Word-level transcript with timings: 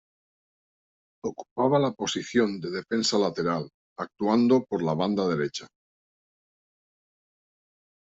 Ocupaba 1.29 1.77
la 1.81 1.91
posición 1.91 2.59
de 2.59 2.71
defensa 2.71 3.19
lateral, 3.19 3.69
actuando 3.99 4.63
por 4.67 4.81
la 4.81 4.95
banda 4.95 5.27
derecha. 5.27 5.67